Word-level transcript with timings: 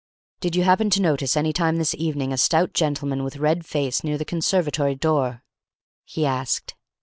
"Did 0.39 0.55
you 0.55 0.63
happen 0.63 0.89
to 0.89 0.99
notice 1.03 1.37
any 1.37 1.53
time 1.53 1.77
this 1.77 1.93
evening 1.93 2.33
a 2.33 2.37
stout 2.39 2.73
gentleman, 2.73 3.23
with 3.23 3.37
red 3.37 3.63
face, 3.67 4.03
near 4.03 4.17
the 4.17 4.25
conservatory 4.25 4.95
door?" 4.95 5.43
he 6.05 6.25
asked. 6.25 6.73